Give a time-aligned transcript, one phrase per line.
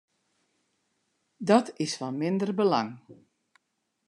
[1.49, 2.91] Dat is fan minder belang.